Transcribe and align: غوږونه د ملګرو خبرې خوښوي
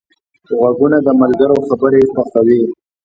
غوږونه 0.59 0.97
د 1.05 1.07
ملګرو 1.21 1.57
خبرې 1.67 2.01
خوښوي 2.13 2.61